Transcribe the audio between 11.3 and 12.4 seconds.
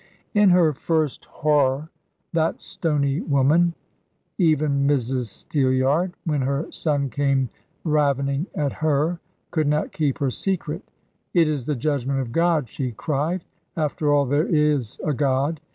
"It is the judgment of